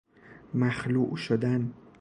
مخلوع 0.53 1.15
شدن 1.15 1.73